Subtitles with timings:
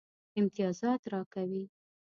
[0.39, 1.63] امتیازات راکوي.